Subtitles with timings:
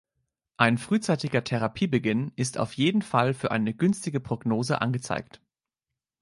[0.57, 5.39] Ein frühzeitiger Therapiebeginn ist auf jeden Fall für eine günstige Prognose angezeigt.